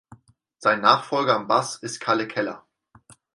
[0.57, 2.65] Sein Nachfolger am Bass ist Kalle Keller.